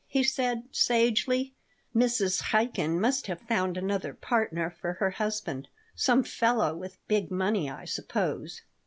he 0.07 0.23
said, 0.23 0.63
sagely. 0.71 1.53
"Mrs. 1.95 2.41
Chaikin 2.49 2.99
must 2.99 3.27
have 3.27 3.39
found 3.39 3.77
another 3.77 4.15
partner 4.15 4.71
for 4.71 4.93
her 4.93 5.11
husband. 5.11 5.67
Some 5.93 6.23
fellow 6.23 6.75
with 6.75 6.97
big 7.07 7.29
money, 7.29 7.69
I 7.69 7.85
suppose." 7.85 8.63